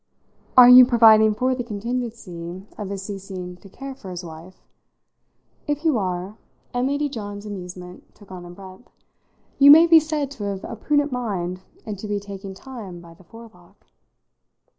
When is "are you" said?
0.57-0.83